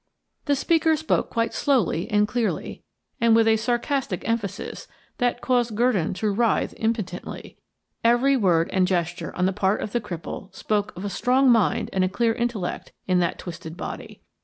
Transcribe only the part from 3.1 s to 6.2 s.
and with a sarcastic emphasis that caused Gurdon